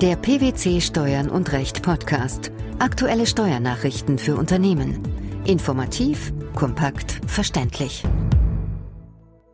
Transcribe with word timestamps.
Der 0.00 0.14
PwC 0.14 0.80
Steuern 0.80 1.28
und 1.28 1.50
Recht 1.50 1.82
Podcast. 1.82 2.52
Aktuelle 2.78 3.26
Steuernachrichten 3.26 4.18
für 4.18 4.36
Unternehmen. 4.36 5.02
Informativ, 5.44 6.32
kompakt, 6.54 7.20
verständlich. 7.26 8.04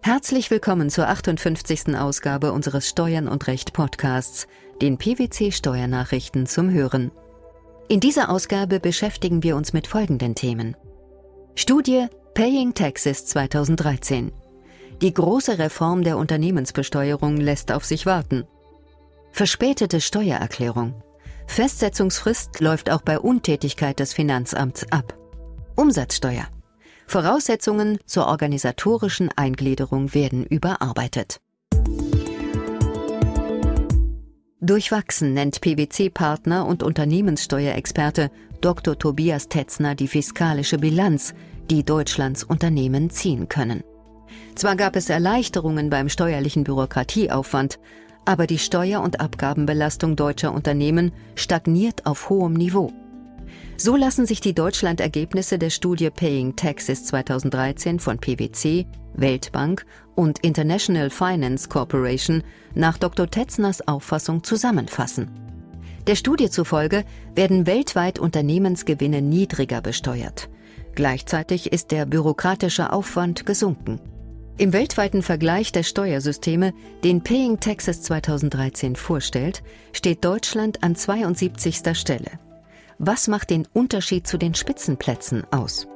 Herzlich 0.03 0.51
willkommen 0.51 0.91
zur 0.91 1.09
58. 1.09 1.97
Ausgabe 1.97 2.53
unseres 2.53 2.91
Steuern 2.91 3.27
und 3.27 3.47
Recht 3.47 3.73
Podcasts, 3.73 4.47
den 4.83 4.99
PwC 4.99 5.51
Steuernachrichten 5.51 6.45
zum 6.45 6.71
Hören. 6.71 7.11
In 7.89 8.01
dieser 8.01 8.29
Ausgabe 8.29 8.81
beschäftigen 8.81 9.43
wir 9.43 9.57
uns 9.57 9.73
mit 9.73 9.87
folgenden 9.87 10.35
Themen. 10.35 10.77
Studie 11.55 12.09
Paying 12.35 12.75
Taxes 12.75 13.25
2013. 13.25 14.31
Die 15.01 15.15
große 15.15 15.59
Reform 15.59 16.05
der 16.05 16.19
Unternehmensbesteuerung 16.19 17.39
lässt 17.39 17.73
auf 17.73 17.87
sich 17.87 18.05
warten. 18.05 18.45
Verspätete 19.35 20.01
Steuererklärung. 20.01 20.95
Festsetzungsfrist 21.49 22.61
läuft 22.61 22.89
auch 22.89 23.03
bei 23.03 23.19
Untätigkeit 23.19 23.99
des 23.99 24.13
Finanzamts 24.13 24.87
ab. 24.93 25.19
Umsatzsteuer. 25.75 26.47
Voraussetzungen 27.09 27.99
zur 28.07 28.29
organisatorischen 28.29 29.31
Eingliederung 29.35 30.15
werden 30.15 30.47
überarbeitet. 30.47 31.41
Durchwachsen 34.61 35.35
nennt 35.35 35.61
PwC-Partner 35.61 36.65
und 36.65 36.85
Unternehmenssteuerexperte 36.85 38.31
Dr. 38.61 38.97
Tobias 38.97 39.49
Tetzner 39.49 39.97
die 39.97 40.07
fiskalische 40.07 40.79
Bilanz, 40.79 41.35
die 41.73 41.85
Deutschlands 41.85 42.45
Unternehmen 42.45 43.11
ziehen 43.11 43.49
können. 43.49 43.83
Zwar 44.55 44.77
gab 44.77 44.95
es 44.95 45.11
Erleichterungen 45.11 45.91
beim 45.91 46.09
steuerlichen 46.09 46.63
Bürokratieaufwand, 46.63 47.81
aber 48.25 48.47
die 48.47 48.59
Steuer- 48.59 49.03
und 49.03 49.21
Abgabenbelastung 49.21 50.17
deutscher 50.17 50.53
Unternehmen 50.53 51.13
stagniert 51.35 52.07
auf 52.07 52.31
hohem 52.31 52.55
Niveau. 52.55 52.93
So 53.77 53.97
lassen 53.97 54.27
sich 54.27 54.41
die 54.41 54.55
Deutschland-Ergebnisse 54.55 55.59
der 55.59 55.71
Studie 55.71 56.11
Paying 56.11 56.57
Taxes 56.57 57.05
2013 57.07 57.99
von 57.99 58.19
PwC, 58.19 58.87
Weltbank 59.15 59.85
und 60.15 60.39
International 60.41 61.11
Finance 61.11 61.69
Corporation 61.69 62.43
nach 62.75 62.99
Dr. 62.99 63.29
Tetzners 63.29 63.87
Auffassung 63.87 64.45
zusammenfassen. 64.45 65.29
Der 66.07 66.17
Studie 66.17 66.51
zufolge 66.51 67.05
werden 67.35 67.67
weltweit 67.67 68.19
Unternehmensgewinne 68.19 69.23
niedriger 69.23 69.81
besteuert. 69.81 70.49
Gleichzeitig 70.95 71.73
ist 71.73 71.91
der 71.91 72.07
bürokratische 72.07 72.93
Aufwand 72.93 73.47
gesunken. 73.47 74.01
Im 74.57 74.73
weltweiten 74.73 75.23
Vergleich 75.23 75.73
der 75.73 75.83
Steuersysteme, 75.83 76.75
den 77.03 77.25
Paying 77.25 77.59
Taxes 77.59 78.03
2013 78.03 78.95
vorstellt, 78.95 79.65
steht 79.93 80.25
Deutschland 80.25 80.85
an 80.85 80.95
72. 80.95 81.99
Stelle. 81.99 82.39
Was 82.99 83.27
macht 83.27 83.51
den 83.51 83.67
Unterschied 83.73 84.29
zu 84.29 84.39
den 84.39 84.55
Spitzenplätzen 84.55 85.43
aus? 85.51 85.89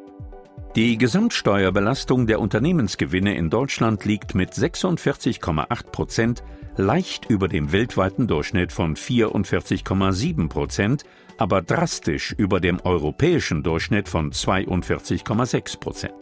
Die 0.75 0.99
Gesamtsteuerbelastung 0.99 2.27
der 2.27 2.41
Unternehmensgewinne 2.41 3.37
in 3.37 3.49
Deutschland 3.49 4.05
liegt 4.05 4.35
mit 4.35 4.53
46,8 4.53 5.91
Prozent 5.93 6.43
leicht 6.77 7.31
über 7.31 7.47
dem 7.47 7.71
weltweiten 7.71 8.27
Durchschnitt 8.27 8.73
von 8.73 8.97
44,7 8.97 10.49
Prozent, 10.49 11.05
aber 11.37 11.63
drastisch 11.63 12.35
über 12.37 12.59
dem 12.59 12.81
europäischen 12.81 13.63
Durchschnitt 13.63 14.09
von 14.09 14.33
42,6 14.33 15.79
Prozent. 15.79 16.15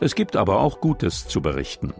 Es 0.00 0.14
gibt 0.14 0.36
aber 0.36 0.60
auch 0.60 0.80
Gutes 0.80 1.26
zu 1.26 1.40
berichten. 1.40 1.94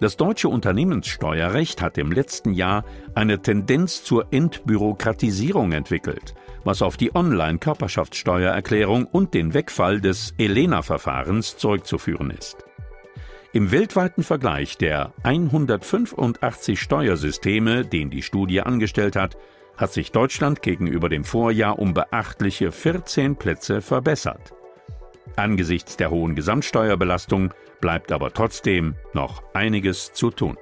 Das 0.00 0.16
deutsche 0.16 0.48
Unternehmenssteuerrecht 0.48 1.82
hat 1.82 1.98
im 1.98 2.10
letzten 2.10 2.54
Jahr 2.54 2.84
eine 3.14 3.42
Tendenz 3.42 4.02
zur 4.02 4.32
Entbürokratisierung 4.32 5.72
entwickelt, 5.72 6.34
was 6.64 6.80
auf 6.80 6.96
die 6.96 7.14
Online-Körperschaftssteuererklärung 7.14 9.04
und 9.04 9.34
den 9.34 9.52
Wegfall 9.52 10.00
des 10.00 10.32
ELENA-Verfahrens 10.38 11.58
zurückzuführen 11.58 12.30
ist. 12.30 12.64
Im 13.52 13.72
weltweiten 13.72 14.22
Vergleich 14.22 14.78
der 14.78 15.12
185 15.24 16.80
Steuersysteme, 16.80 17.84
den 17.84 18.08
die 18.08 18.22
Studie 18.22 18.62
angestellt 18.62 19.16
hat, 19.16 19.36
hat 19.76 19.92
sich 19.92 20.12
Deutschland 20.12 20.62
gegenüber 20.62 21.10
dem 21.10 21.24
Vorjahr 21.24 21.78
um 21.78 21.92
beachtliche 21.92 22.72
14 22.72 23.36
Plätze 23.36 23.82
verbessert. 23.82 24.54
Angesichts 25.40 25.96
der 25.96 26.10
hohen 26.10 26.34
Gesamtsteuerbelastung 26.34 27.54
bleibt 27.80 28.12
aber 28.12 28.30
trotzdem 28.34 28.94
noch 29.14 29.42
einiges 29.54 30.12
zu 30.12 30.30
tun. 30.30 30.58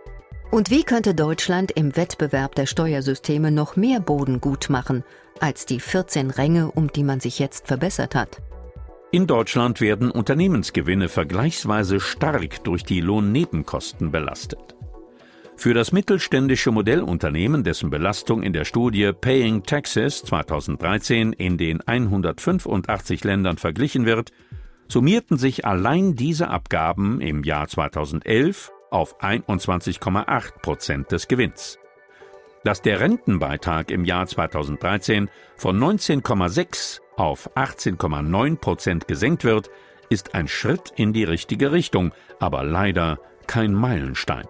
Und 0.52 0.70
wie 0.70 0.84
könnte 0.84 1.16
Deutschland 1.16 1.72
im 1.72 1.96
Wettbewerb 1.96 2.54
der 2.54 2.66
Steuersysteme 2.66 3.50
noch 3.50 3.74
mehr 3.74 3.98
Boden 3.98 4.40
gut 4.40 4.70
machen 4.70 5.02
als 5.40 5.66
die 5.66 5.80
14 5.80 6.30
Ränge, 6.30 6.70
um 6.70 6.92
die 6.92 7.02
man 7.02 7.18
sich 7.18 7.40
jetzt 7.40 7.66
verbessert 7.66 8.14
hat? 8.14 8.40
In 9.10 9.26
Deutschland 9.26 9.80
werden 9.80 10.12
Unternehmensgewinne 10.12 11.08
vergleichsweise 11.08 11.98
stark 11.98 12.62
durch 12.62 12.84
die 12.84 13.00
Lohnnebenkosten 13.00 14.12
belastet. 14.12 14.76
Für 15.56 15.74
das 15.74 15.90
mittelständische 15.90 16.70
Modellunternehmen, 16.70 17.64
dessen 17.64 17.90
Belastung 17.90 18.44
in 18.44 18.52
der 18.52 18.64
Studie 18.64 19.10
Paying 19.12 19.64
Taxes 19.64 20.22
2013 20.22 21.32
in 21.32 21.58
den 21.58 21.80
185 21.80 23.24
Ländern 23.24 23.56
verglichen 23.56 24.06
wird, 24.06 24.30
summierten 24.88 25.36
sich 25.36 25.66
allein 25.66 26.14
diese 26.14 26.48
Abgaben 26.48 27.20
im 27.20 27.44
Jahr 27.44 27.68
2011 27.68 28.72
auf 28.90 29.20
21,8 29.20 30.58
Prozent 30.60 31.12
des 31.12 31.28
Gewinns. 31.28 31.78
Dass 32.64 32.82
der 32.82 33.00
Rentenbeitrag 33.00 33.90
im 33.90 34.04
Jahr 34.04 34.26
2013 34.26 35.30
von 35.56 35.78
19,6 35.78 37.00
auf 37.16 37.54
18,9 37.56 38.56
Prozent 38.56 39.08
gesenkt 39.08 39.44
wird, 39.44 39.70
ist 40.08 40.34
ein 40.34 40.48
Schritt 40.48 40.92
in 40.96 41.12
die 41.12 41.24
richtige 41.24 41.70
Richtung, 41.70 42.12
aber 42.40 42.64
leider 42.64 43.20
kein 43.46 43.74
Meilenstein. 43.74 44.46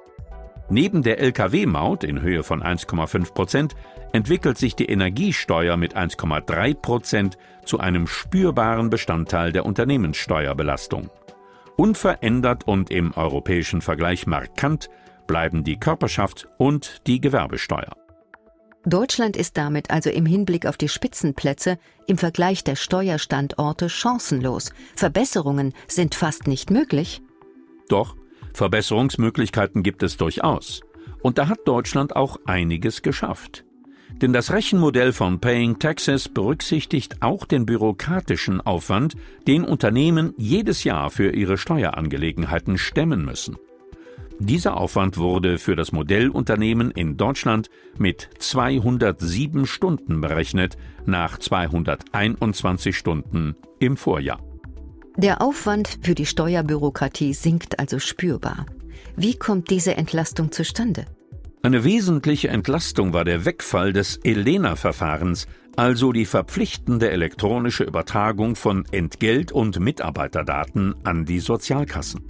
Neben 0.70 1.02
der 1.02 1.18
Lkw-Maut 1.18 2.04
in 2.04 2.20
Höhe 2.20 2.42
von 2.42 2.62
1,5 2.62 3.32
Prozent 3.32 3.74
entwickelt 4.12 4.58
sich 4.58 4.76
die 4.76 4.86
Energiesteuer 4.86 5.76
mit 5.78 5.96
1,3 5.96 6.74
Prozent 6.74 7.38
zu 7.64 7.80
einem 7.80 8.06
spürbaren 8.06 8.90
Bestandteil 8.90 9.52
der 9.52 9.64
Unternehmenssteuerbelastung. 9.64 11.10
Unverändert 11.76 12.66
und 12.66 12.90
im 12.90 13.14
europäischen 13.14 13.80
Vergleich 13.80 14.26
markant 14.26 14.90
bleiben 15.26 15.64
die 15.64 15.78
Körperschaft 15.78 16.48
und 16.58 17.06
die 17.06 17.20
Gewerbesteuer. 17.20 17.96
Deutschland 18.84 19.36
ist 19.36 19.56
damit 19.56 19.90
also 19.90 20.10
im 20.10 20.26
Hinblick 20.26 20.66
auf 20.66 20.76
die 20.76 20.88
Spitzenplätze 20.88 21.78
im 22.06 22.18
Vergleich 22.18 22.64
der 22.64 22.76
Steuerstandorte 22.76 23.88
chancenlos. 23.88 24.72
Verbesserungen 24.96 25.72
sind 25.88 26.14
fast 26.14 26.46
nicht 26.46 26.70
möglich. 26.70 27.20
Doch 27.88 28.16
Verbesserungsmöglichkeiten 28.58 29.82
gibt 29.82 30.02
es 30.02 30.16
durchaus. 30.16 30.82
Und 31.22 31.38
da 31.38 31.48
hat 31.48 31.60
Deutschland 31.66 32.14
auch 32.16 32.38
einiges 32.44 33.02
geschafft. 33.02 33.64
Denn 34.20 34.32
das 34.32 34.52
Rechenmodell 34.52 35.12
von 35.12 35.38
Paying 35.38 35.78
Taxes 35.78 36.28
berücksichtigt 36.28 37.22
auch 37.22 37.44
den 37.44 37.66
bürokratischen 37.66 38.60
Aufwand, 38.60 39.14
den 39.46 39.64
Unternehmen 39.64 40.34
jedes 40.36 40.82
Jahr 40.84 41.10
für 41.10 41.30
ihre 41.30 41.56
Steuerangelegenheiten 41.56 42.78
stemmen 42.78 43.24
müssen. 43.24 43.56
Dieser 44.40 44.76
Aufwand 44.76 45.18
wurde 45.18 45.58
für 45.58 45.76
das 45.76 45.92
Modellunternehmen 45.92 46.90
in 46.90 47.16
Deutschland 47.16 47.70
mit 47.96 48.28
207 48.38 49.66
Stunden 49.66 50.20
berechnet, 50.20 50.76
nach 51.06 51.38
221 51.38 52.96
Stunden 52.96 53.56
im 53.80 53.96
Vorjahr. 53.96 54.47
Der 55.18 55.42
Aufwand 55.42 55.98
für 56.02 56.14
die 56.14 56.26
Steuerbürokratie 56.26 57.34
sinkt 57.34 57.80
also 57.80 57.98
spürbar. 57.98 58.66
Wie 59.16 59.36
kommt 59.36 59.68
diese 59.68 59.96
Entlastung 59.96 60.52
zustande? 60.52 61.06
Eine 61.60 61.82
wesentliche 61.82 62.46
Entlastung 62.50 63.12
war 63.12 63.24
der 63.24 63.44
Wegfall 63.44 63.92
des 63.92 64.20
ELENA-Verfahrens, 64.22 65.48
also 65.74 66.12
die 66.12 66.24
verpflichtende 66.24 67.10
elektronische 67.10 67.82
Übertragung 67.82 68.54
von 68.54 68.84
Entgelt- 68.92 69.50
und 69.50 69.80
Mitarbeiterdaten 69.80 70.94
an 71.02 71.24
die 71.24 71.40
Sozialkassen. 71.40 72.22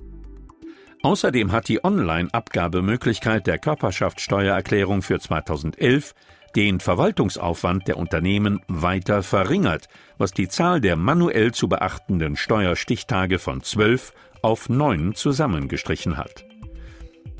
Außerdem 1.02 1.52
hat 1.52 1.68
die 1.68 1.84
Online-Abgabemöglichkeit 1.84 3.46
der 3.46 3.58
Körperschaftssteuererklärung 3.58 5.02
für 5.02 5.20
2011 5.20 6.14
den 6.58 6.80
Verwaltungsaufwand 6.80 7.86
der 7.86 7.98
Unternehmen 7.98 8.62
weiter 8.66 9.22
verringert, 9.22 9.88
was 10.16 10.32
die 10.32 10.48
Zahl 10.48 10.80
der 10.80 10.96
manuell 10.96 11.54
zu 11.54 11.68
beachtenden 11.68 12.34
Steuerstichtage 12.34 13.38
von 13.38 13.62
zwölf 13.62 14.12
auf 14.42 14.68
neun 14.68 15.14
zusammengestrichen 15.14 16.16
hat. 16.16 16.44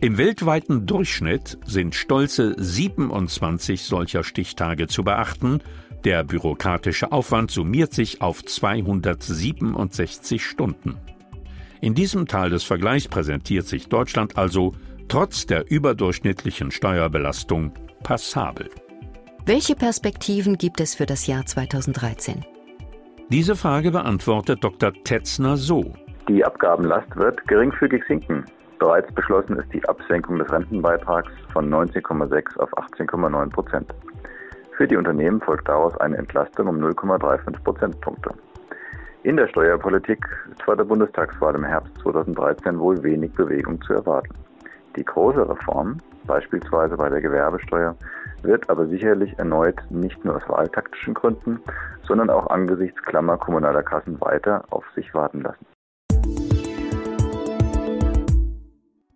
Im 0.01 0.19
weltweiten 0.19 0.87
Durchschnitt 0.87 1.59
sind 1.67 1.97
stolze 1.97 2.55
27 2.57 3.83
solcher 3.83 4.23
Stichtage 4.23 4.87
zu 4.87 5.03
beachten, 5.03 5.63
der 6.05 6.23
bürokratische 6.23 7.11
Aufwand 7.11 7.51
summiert 7.51 7.93
sich 7.93 8.23
auf 8.23 8.45
267 8.45 10.47
Stunden. 10.47 10.97
In 11.81 11.97
diesem 11.97 12.29
Teil 12.29 12.51
des 12.51 12.63
Vergleichs 12.63 13.09
präsentiert 13.09 13.67
sich 13.67 13.89
Deutschland 13.89 14.39
also 14.39 14.77
trotz 15.09 15.45
der 15.45 15.69
überdurchschnittlichen 15.69 16.71
Steuerbelastung 16.71 17.73
passabel. 18.05 18.71
Welche 19.49 19.75
Perspektiven 19.75 20.59
gibt 20.59 20.79
es 20.79 20.95
für 20.95 21.07
das 21.07 21.27
Jahr 21.27 21.47
2013? 21.47 22.45
Diese 23.31 23.57
Frage 23.57 23.91
beantwortet 23.91 24.63
Dr. 24.63 24.93
Tetzner 25.05 25.57
so. 25.57 25.95
Die 26.29 26.45
Abgabenlast 26.45 27.17
wird 27.17 27.49
geringfügig 27.49 28.05
sinken. 28.07 28.45
Bereits 28.79 29.11
beschlossen 29.15 29.57
ist 29.59 29.73
die 29.73 29.83
Absenkung 29.89 30.39
des 30.39 30.53
Rentenbeitrags 30.53 31.33
von 31.51 31.71
19,6 31.71 32.59
auf 32.59 32.71
18,9 32.77 33.49
Prozent. 33.49 33.95
Für 34.77 34.87
die 34.87 34.97
Unternehmen 34.97 35.41
folgt 35.41 35.67
daraus 35.67 35.97
eine 35.97 36.19
Entlastung 36.19 36.69
um 36.69 36.77
0,35 36.85 37.59
Prozentpunkte. 37.65 38.35
In 39.23 39.39
der 39.39 39.49
Steuerpolitik 39.49 40.23
ist 40.53 40.63
vor 40.63 40.77
der 40.77 40.85
Bundestagswahl 40.85 41.55
im 41.55 41.65
Herbst 41.65 41.97
2013 42.03 42.79
wohl 42.79 43.03
wenig 43.03 43.33
Bewegung 43.33 43.81
zu 43.81 43.95
erwarten. 43.95 44.35
Die 44.95 45.05
große 45.05 45.49
Reform, 45.49 45.97
beispielsweise 46.29 46.97
bei 46.97 47.09
der 47.09 47.21
Gewerbesteuer, 47.21 47.97
wird 48.43 48.71
aber 48.71 48.87
sicherlich 48.87 49.37
erneut 49.39 49.81
nicht 49.91 50.25
nur 50.25 50.37
aus 50.37 50.49
wahltaktischen 50.49 51.15
Gründen, 51.15 51.61
sondern 52.07 52.31
auch 52.31 52.47
angesichts 52.47 53.03
klammer 53.03 53.37
kommunaler 53.37 53.83
Kassen 53.83 54.21
weiter 54.21 54.65
auf 54.71 54.85
sich 54.95 55.13
warten 55.13 55.41
lassen. 55.41 55.67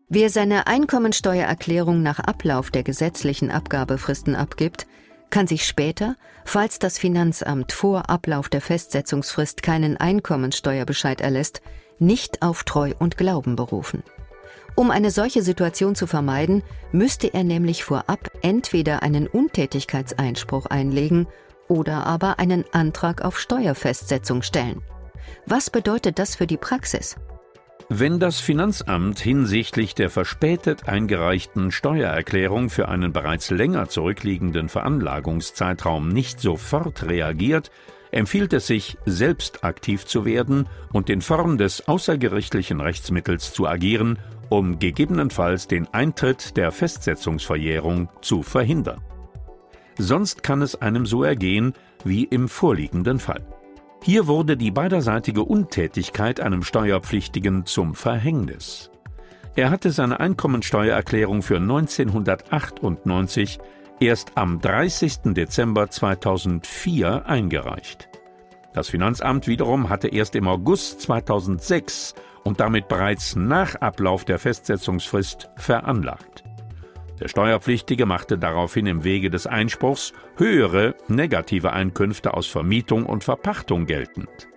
Wer 0.08 0.28
seine 0.28 0.66
Einkommensteuererklärung 0.66 2.02
nach 2.02 2.18
Ablauf 2.18 2.70
der 2.70 2.82
gesetzlichen 2.82 3.50
Abgabefristen 3.50 4.34
abgibt, 4.34 4.86
kann 5.30 5.46
sich 5.46 5.66
später, 5.66 6.16
falls 6.44 6.78
das 6.78 6.98
Finanzamt 6.98 7.72
vor 7.72 8.10
Ablauf 8.10 8.50
der 8.50 8.60
Festsetzungsfrist 8.60 9.62
keinen 9.62 9.96
Einkommensteuerbescheid 9.96 11.22
erlässt, 11.22 11.62
nicht 11.98 12.42
auf 12.42 12.64
Treu 12.64 12.92
und 12.98 13.16
Glauben 13.16 13.56
berufen. 13.56 14.02
Um 14.74 14.90
eine 14.90 15.10
solche 15.10 15.42
Situation 15.42 15.94
zu 15.94 16.06
vermeiden, 16.06 16.62
müsste 16.92 17.32
er 17.34 17.44
nämlich 17.44 17.84
vorab 17.84 18.30
entweder 18.42 19.02
einen 19.02 19.26
Untätigkeitseinspruch 19.26 20.66
einlegen 20.66 21.26
oder 21.68 22.06
aber 22.06 22.38
einen 22.38 22.64
Antrag 22.72 23.22
auf 23.22 23.38
Steuerfestsetzung 23.38 24.42
stellen. 24.42 24.82
Was 25.46 25.70
bedeutet 25.70 26.18
das 26.18 26.36
für 26.36 26.46
die 26.46 26.56
Praxis? 26.56 27.16
Wenn 27.88 28.18
das 28.18 28.40
Finanzamt 28.40 29.18
hinsichtlich 29.18 29.94
der 29.94 30.08
verspätet 30.08 30.88
eingereichten 30.88 31.70
Steuererklärung 31.70 32.70
für 32.70 32.88
einen 32.88 33.12
bereits 33.12 33.50
länger 33.50 33.88
zurückliegenden 33.88 34.70
Veranlagungszeitraum 34.70 36.08
nicht 36.08 36.40
sofort 36.40 37.02
reagiert, 37.04 37.70
empfiehlt 38.10 38.52
es 38.54 38.66
sich, 38.66 38.96
selbst 39.04 39.64
aktiv 39.64 40.06
zu 40.06 40.24
werden 40.24 40.68
und 40.92 41.10
in 41.10 41.20
Form 41.20 41.58
des 41.58 41.86
außergerichtlichen 41.88 42.80
Rechtsmittels 42.80 43.52
zu 43.52 43.66
agieren, 43.66 44.18
um 44.52 44.78
gegebenenfalls 44.78 45.66
den 45.66 45.88
Eintritt 45.94 46.58
der 46.58 46.72
Festsetzungsverjährung 46.72 48.10
zu 48.20 48.42
verhindern. 48.42 49.00
Sonst 49.96 50.42
kann 50.42 50.60
es 50.60 50.82
einem 50.82 51.06
so 51.06 51.24
ergehen 51.24 51.72
wie 52.04 52.24
im 52.24 52.50
vorliegenden 52.50 53.18
Fall. 53.18 53.46
Hier 54.02 54.26
wurde 54.26 54.58
die 54.58 54.70
beiderseitige 54.70 55.42
Untätigkeit 55.42 56.38
einem 56.38 56.64
Steuerpflichtigen 56.64 57.64
zum 57.64 57.94
Verhängnis. 57.94 58.90
Er 59.56 59.70
hatte 59.70 59.90
seine 59.90 60.20
Einkommensteuererklärung 60.20 61.40
für 61.40 61.56
1998 61.56 63.58
erst 64.00 64.36
am 64.36 64.60
30. 64.60 65.32
Dezember 65.32 65.88
2004 65.88 67.24
eingereicht. 67.24 68.10
Das 68.74 68.90
Finanzamt 68.90 69.46
wiederum 69.46 69.88
hatte 69.88 70.08
erst 70.08 70.36
im 70.36 70.46
August 70.46 71.00
2006 71.00 72.14
und 72.44 72.60
damit 72.60 72.88
bereits 72.88 73.36
nach 73.36 73.76
Ablauf 73.76 74.24
der 74.24 74.38
Festsetzungsfrist 74.38 75.50
veranlagt. 75.56 76.44
Der 77.20 77.28
Steuerpflichtige 77.28 78.04
machte 78.04 78.36
daraufhin 78.36 78.86
im 78.86 79.04
Wege 79.04 79.30
des 79.30 79.46
Einspruchs 79.46 80.12
höhere 80.36 80.96
negative 81.06 81.72
Einkünfte 81.72 82.34
aus 82.34 82.48
Vermietung 82.48 83.06
und 83.06 83.22
Verpachtung 83.22 83.86
geltend. 83.86 84.48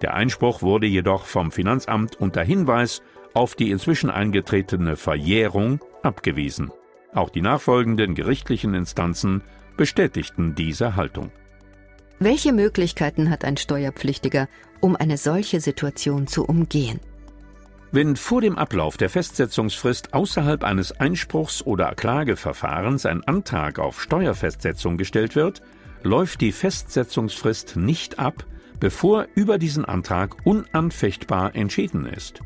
Der 0.00 0.14
Einspruch 0.14 0.62
wurde 0.62 0.86
jedoch 0.86 1.26
vom 1.26 1.50
Finanzamt 1.50 2.16
unter 2.16 2.42
Hinweis 2.42 3.02
auf 3.34 3.56
die 3.56 3.70
inzwischen 3.70 4.10
eingetretene 4.10 4.96
Verjährung 4.96 5.80
abgewiesen. 6.02 6.70
Auch 7.12 7.30
die 7.30 7.42
nachfolgenden 7.42 8.14
gerichtlichen 8.14 8.74
Instanzen 8.74 9.42
bestätigten 9.76 10.54
diese 10.54 10.96
Haltung. 10.96 11.30
Welche 12.20 12.52
Möglichkeiten 12.52 13.30
hat 13.30 13.44
ein 13.44 13.56
Steuerpflichtiger, 13.56 14.48
um 14.80 14.96
eine 14.96 15.16
solche 15.16 15.60
Situation 15.60 16.26
zu 16.26 16.44
umgehen? 16.44 17.00
Wenn 17.90 18.16
vor 18.16 18.42
dem 18.42 18.58
Ablauf 18.58 18.98
der 18.98 19.08
Festsetzungsfrist 19.08 20.12
außerhalb 20.12 20.62
eines 20.62 20.92
Einspruchs- 21.00 21.62
oder 21.64 21.94
Klageverfahrens 21.94 23.06
ein 23.06 23.24
Antrag 23.24 23.78
auf 23.78 24.02
Steuerfestsetzung 24.02 24.98
gestellt 24.98 25.34
wird, 25.34 25.62
läuft 26.02 26.42
die 26.42 26.52
Festsetzungsfrist 26.52 27.76
nicht 27.76 28.18
ab, 28.18 28.44
bevor 28.78 29.26
über 29.34 29.56
diesen 29.56 29.86
Antrag 29.86 30.36
unanfechtbar 30.44 31.54
entschieden 31.54 32.04
ist. 32.04 32.40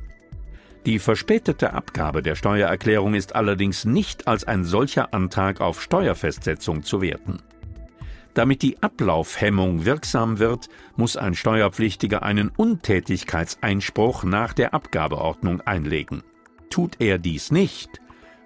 Die 0.87 1.01
verspätete 1.01 1.73
Abgabe 1.73 2.23
der 2.23 2.37
Steuererklärung 2.37 3.15
ist 3.15 3.35
allerdings 3.35 3.85
nicht 3.85 4.29
als 4.29 4.45
ein 4.45 4.63
solcher 4.63 5.13
Antrag 5.13 5.61
auf 5.61 5.83
Steuerfestsetzung 5.83 6.85
zu 6.85 7.01
werten. 7.01 7.41
Damit 8.35 8.63
die 8.63 8.83
Ablaufhemmung 8.83 9.85
wirksam 9.85 10.39
wird, 10.39 10.69
muss 10.97 11.17
ein 11.17 11.35
Steuerpflichtiger 11.35 12.23
einen 12.23 12.49
Untätigkeitseinspruch 12.49 14.25
nach 14.25 14.55
der 14.55 14.73
Abgabeordnung 14.73 15.61
einlegen. 15.63 16.23
Tut 16.71 16.97
er 16.99 17.19
dies 17.19 17.51
nicht, 17.51 18.01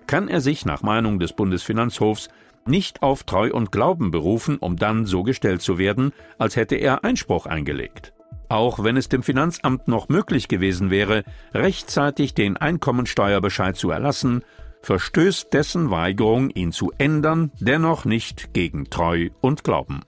kann 0.06 0.28
er 0.28 0.40
sich 0.40 0.66
nach 0.66 0.82
Meinung 0.82 1.20
des 1.20 1.32
Bundesfinanzhofs 1.32 2.28
nicht 2.66 3.02
auf 3.02 3.22
Treu 3.22 3.52
und 3.52 3.70
Glauben 3.70 4.10
berufen, 4.10 4.56
um 4.58 4.76
dann 4.76 5.06
so 5.06 5.22
gestellt 5.22 5.62
zu 5.62 5.78
werden, 5.78 6.12
als 6.36 6.56
hätte 6.56 6.74
er 6.74 7.04
Einspruch 7.04 7.46
eingelegt. 7.46 8.12
Auch 8.48 8.82
wenn 8.82 8.96
es 8.96 9.08
dem 9.08 9.22
Finanzamt 9.22 9.88
noch 9.88 10.08
möglich 10.08 10.48
gewesen 10.48 10.90
wäre, 10.90 11.24
rechtzeitig 11.54 12.34
den 12.34 12.56
Einkommensteuerbescheid 12.56 13.76
zu 13.76 13.90
erlassen, 13.90 14.42
verstößt 14.86 15.52
dessen 15.52 15.90
Weigerung, 15.90 16.48
ihn 16.50 16.70
zu 16.70 16.92
ändern, 16.96 17.50
dennoch 17.58 18.04
nicht 18.04 18.54
gegen 18.54 18.88
Treu 18.88 19.30
und 19.40 19.64
Glauben. 19.64 20.02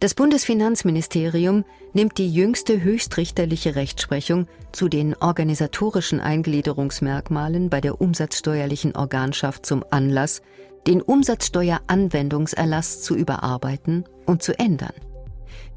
Das 0.00 0.14
Bundesfinanzministerium 0.14 1.64
nimmt 1.94 2.18
die 2.18 2.30
jüngste 2.30 2.82
höchstrichterliche 2.82 3.76
Rechtsprechung 3.76 4.46
zu 4.72 4.88
den 4.88 5.16
organisatorischen 5.16 6.20
Eingliederungsmerkmalen 6.20 7.70
bei 7.70 7.80
der 7.80 7.98
umsatzsteuerlichen 8.00 8.94
Organschaft 8.94 9.64
zum 9.64 9.84
Anlass, 9.90 10.42
den 10.86 11.00
Umsatzsteueranwendungserlass 11.00 13.00
zu 13.00 13.16
überarbeiten 13.16 14.04
und 14.26 14.42
zu 14.42 14.56
ändern. 14.58 14.92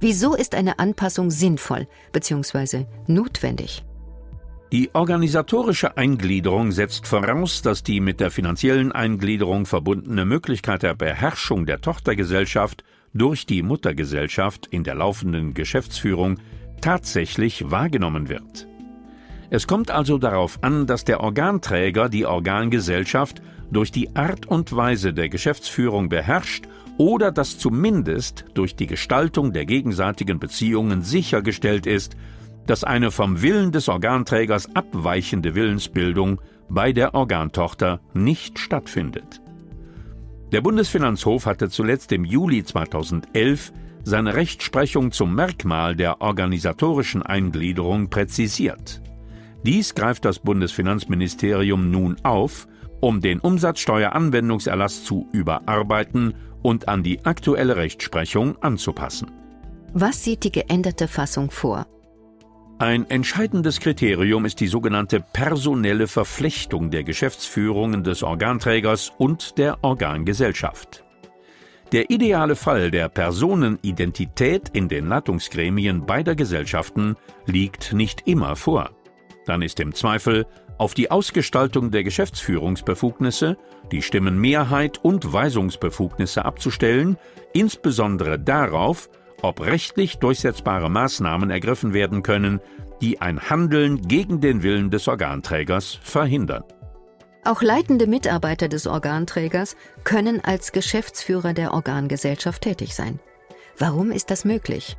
Wieso 0.01 0.35
ist 0.35 0.53
eine 0.53 0.79
Anpassung 0.79 1.31
sinnvoll 1.31 1.87
bzw. 2.11 2.87
notwendig? 3.07 3.85
Die 4.71 4.89
organisatorische 4.95 5.97
Eingliederung 5.97 6.71
setzt 6.71 7.05
voraus, 7.05 7.61
dass 7.61 7.83
die 7.83 7.99
mit 7.99 8.21
der 8.21 8.31
finanziellen 8.31 8.93
Eingliederung 8.93 9.65
verbundene 9.65 10.23
Möglichkeit 10.23 10.83
der 10.83 10.95
Beherrschung 10.95 11.65
der 11.65 11.81
Tochtergesellschaft 11.81 12.85
durch 13.13 13.45
die 13.45 13.63
Muttergesellschaft 13.63 14.67
in 14.67 14.85
der 14.85 14.95
laufenden 14.95 15.53
Geschäftsführung 15.53 16.39
tatsächlich 16.79 17.69
wahrgenommen 17.69 18.29
wird. 18.29 18.65
Es 19.49 19.67
kommt 19.67 19.91
also 19.91 20.17
darauf 20.17 20.63
an, 20.63 20.87
dass 20.87 21.03
der 21.03 21.19
Organträger 21.19 22.07
die 22.07 22.25
Organgesellschaft 22.25 23.41
durch 23.71 23.91
die 23.91 24.15
Art 24.15 24.45
und 24.45 24.73
Weise 24.73 25.13
der 25.13 25.27
Geschäftsführung 25.27 26.07
beherrscht 26.07 26.69
oder 26.97 27.33
dass 27.33 27.57
zumindest 27.57 28.45
durch 28.53 28.77
die 28.77 28.87
Gestaltung 28.87 29.51
der 29.51 29.65
gegenseitigen 29.65 30.39
Beziehungen 30.39 31.01
sichergestellt 31.01 31.85
ist, 31.85 32.15
dass 32.67 32.83
eine 32.83 33.11
vom 33.11 33.41
Willen 33.41 33.71
des 33.71 33.89
Organträgers 33.89 34.75
abweichende 34.75 35.55
Willensbildung 35.55 36.41
bei 36.69 36.93
der 36.93 37.13
Organtochter 37.13 37.99
nicht 38.13 38.59
stattfindet. 38.59 39.41
Der 40.51 40.61
Bundesfinanzhof 40.61 41.45
hatte 41.45 41.69
zuletzt 41.69 42.11
im 42.11 42.25
Juli 42.25 42.63
2011 42.63 43.71
seine 44.03 44.35
Rechtsprechung 44.35 45.11
zum 45.11 45.35
Merkmal 45.35 45.95
der 45.95 46.21
organisatorischen 46.21 47.21
Eingliederung 47.23 48.09
präzisiert. 48.09 49.01
Dies 49.63 49.93
greift 49.93 50.25
das 50.25 50.39
Bundesfinanzministerium 50.39 51.91
nun 51.91 52.17
auf, 52.23 52.67
um 52.99 53.21
den 53.21 53.39
Umsatzsteueranwendungserlass 53.39 55.03
zu 55.03 55.27
überarbeiten 55.31 56.33
und 56.61 56.87
an 56.87 57.03
die 57.03 57.23
aktuelle 57.25 57.75
Rechtsprechung 57.75 58.61
anzupassen. 58.61 59.31
Was 59.93 60.23
sieht 60.23 60.43
die 60.43 60.51
geänderte 60.51 61.07
Fassung 61.07 61.51
vor? 61.51 61.85
Ein 62.81 63.07
entscheidendes 63.11 63.79
Kriterium 63.79 64.43
ist 64.45 64.59
die 64.59 64.65
sogenannte 64.65 65.19
personelle 65.19 66.07
Verflechtung 66.07 66.89
der 66.89 67.03
Geschäftsführungen 67.03 68.03
des 68.03 68.23
Organträgers 68.23 69.13
und 69.19 69.59
der 69.59 69.83
Organgesellschaft. 69.83 71.03
Der 71.91 72.09
ideale 72.09 72.55
Fall 72.55 72.89
der 72.89 73.07
Personenidentität 73.07 74.69
in 74.69 74.87
den 74.87 75.09
Leitungsgremien 75.09 76.07
beider 76.07 76.33
Gesellschaften 76.33 77.17
liegt 77.45 77.93
nicht 77.93 78.27
immer 78.27 78.55
vor. 78.55 78.89
dann 79.45 79.61
ist 79.61 79.79
im 79.79 79.93
Zweifel 79.93 80.47
auf 80.79 80.95
die 80.95 81.11
Ausgestaltung 81.11 81.91
der 81.91 82.03
Geschäftsführungsbefugnisse, 82.03 83.57
die 83.91 84.01
Stimmenmehrheit 84.01 84.97
und 85.03 85.31
Weisungsbefugnisse 85.31 86.45
abzustellen, 86.45 87.19
insbesondere 87.53 88.39
darauf, 88.39 89.07
ob 89.41 89.61
rechtlich 89.61 90.19
durchsetzbare 90.19 90.89
Maßnahmen 90.89 91.49
ergriffen 91.49 91.93
werden 91.93 92.23
können, 92.23 92.59
die 93.01 93.21
ein 93.21 93.49
Handeln 93.49 94.07
gegen 94.07 94.41
den 94.41 94.63
Willen 94.63 94.91
des 94.91 95.07
Organträgers 95.07 95.99
verhindern. 96.01 96.63
Auch 97.43 97.63
leitende 97.63 98.05
Mitarbeiter 98.05 98.67
des 98.67 98.85
Organträgers 98.85 99.75
können 100.03 100.43
als 100.43 100.71
Geschäftsführer 100.71 101.53
der 101.53 101.73
Organgesellschaft 101.73 102.61
tätig 102.61 102.93
sein. 102.93 103.19
Warum 103.79 104.11
ist 104.11 104.29
das 104.29 104.45
möglich? 104.45 104.95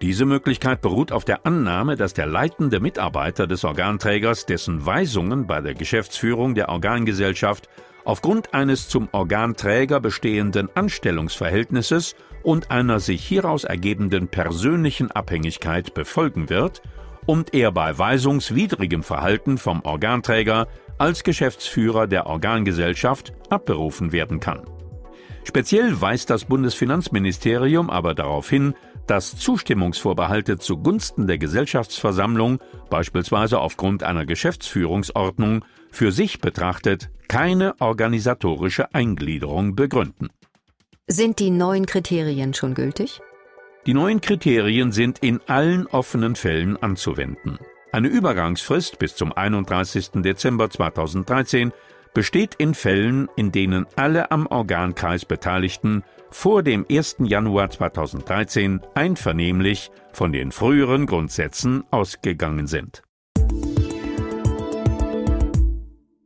Diese 0.00 0.24
Möglichkeit 0.24 0.80
beruht 0.80 1.12
auf 1.12 1.26
der 1.26 1.44
Annahme, 1.44 1.96
dass 1.96 2.14
der 2.14 2.24
leitende 2.24 2.80
Mitarbeiter 2.80 3.46
des 3.46 3.64
Organträgers 3.64 4.46
dessen 4.46 4.86
Weisungen 4.86 5.46
bei 5.46 5.60
der 5.60 5.74
Geschäftsführung 5.74 6.54
der 6.54 6.70
Organgesellschaft 6.70 7.68
aufgrund 8.04 8.54
eines 8.54 8.88
zum 8.88 9.08
Organträger 9.12 10.00
bestehenden 10.00 10.68
Anstellungsverhältnisses 10.74 12.16
und 12.42 12.70
einer 12.70 13.00
sich 13.00 13.24
hieraus 13.24 13.64
ergebenden 13.64 14.28
persönlichen 14.28 15.10
Abhängigkeit 15.10 15.94
befolgen 15.94 16.48
wird 16.48 16.82
und 17.26 17.54
er 17.54 17.72
bei 17.72 17.96
weisungswidrigem 17.96 19.02
Verhalten 19.02 19.58
vom 19.58 19.82
Organträger 19.82 20.68
als 20.98 21.22
Geschäftsführer 21.24 22.06
der 22.06 22.26
Organgesellschaft 22.26 23.32
abberufen 23.50 24.12
werden 24.12 24.40
kann. 24.40 24.62
Speziell 25.44 26.00
weist 26.00 26.30
das 26.30 26.44
Bundesfinanzministerium 26.44 27.90
aber 27.90 28.14
darauf 28.14 28.48
hin, 28.48 28.74
dass 29.06 29.36
Zustimmungsvorbehalte 29.36 30.58
zugunsten 30.58 31.26
der 31.26 31.38
Gesellschaftsversammlung, 31.38 32.60
beispielsweise 32.90 33.58
aufgrund 33.58 34.02
einer 34.02 34.26
Geschäftsführungsordnung, 34.26 35.64
für 35.90 36.12
sich 36.12 36.40
betrachtet 36.40 37.10
keine 37.30 37.80
organisatorische 37.80 38.92
Eingliederung 38.92 39.76
begründen. 39.76 40.30
Sind 41.06 41.38
die 41.38 41.50
neuen 41.50 41.86
Kriterien 41.86 42.54
schon 42.54 42.74
gültig? 42.74 43.20
Die 43.86 43.94
neuen 43.94 44.20
Kriterien 44.20 44.90
sind 44.90 45.20
in 45.20 45.40
allen 45.46 45.86
offenen 45.86 46.34
Fällen 46.34 46.76
anzuwenden. 46.76 47.60
Eine 47.92 48.08
Übergangsfrist 48.08 48.98
bis 48.98 49.14
zum 49.14 49.32
31. 49.32 50.22
Dezember 50.22 50.70
2013 50.70 51.70
besteht 52.14 52.56
in 52.56 52.74
Fällen, 52.74 53.28
in 53.36 53.52
denen 53.52 53.86
alle 53.94 54.32
am 54.32 54.48
Organkreis 54.48 55.24
Beteiligten 55.24 56.02
vor 56.32 56.64
dem 56.64 56.84
1. 56.90 57.18
Januar 57.20 57.70
2013 57.70 58.80
einvernehmlich 58.96 59.92
von 60.12 60.32
den 60.32 60.50
früheren 60.50 61.06
Grundsätzen 61.06 61.84
ausgegangen 61.92 62.66
sind. 62.66 63.04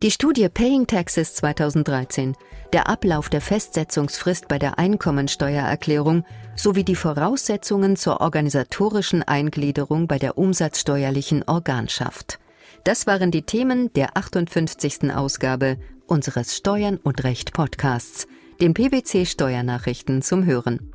Die 0.04 0.10
Studie 0.10 0.50
Paying 0.50 0.86
Taxes 0.86 1.34
2013, 1.36 2.36
der 2.74 2.90
Ablauf 2.90 3.30
der 3.30 3.40
Festsetzungsfrist 3.40 4.48
bei 4.48 4.58
der 4.58 4.78
Einkommensteuererklärung 4.78 6.26
sowie 6.56 6.84
die 6.84 6.94
Voraussetzungen 6.94 7.96
zur 7.96 8.20
organisatorischen 8.20 9.22
Eingliederung 9.22 10.06
bei 10.06 10.18
der 10.18 10.36
umsatzsteuerlichen 10.36 11.44
Organschaft. 11.44 12.38
Das 12.84 13.06
waren 13.06 13.30
die 13.30 13.44
Themen 13.46 13.94
der 13.94 14.14
58. 14.18 15.10
Ausgabe 15.10 15.78
unseres 16.06 16.54
Steuern 16.54 16.98
und 16.98 17.24
Recht 17.24 17.54
Podcasts, 17.54 18.26
den 18.60 18.74
PwC 18.74 19.24
Steuernachrichten 19.24 20.20
zum 20.20 20.44
Hören. 20.44 20.92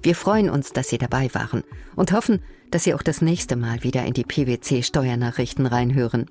Wir 0.00 0.14
freuen 0.14 0.48
uns, 0.48 0.72
dass 0.72 0.88
Sie 0.88 0.96
dabei 0.96 1.28
waren 1.34 1.62
und 1.94 2.12
hoffen, 2.12 2.40
dass 2.70 2.84
Sie 2.84 2.94
auch 2.94 3.02
das 3.02 3.20
nächste 3.20 3.54
Mal 3.56 3.82
wieder 3.82 4.06
in 4.06 4.14
die 4.14 4.24
PwC 4.24 4.82
Steuernachrichten 4.82 5.66
reinhören. 5.66 6.30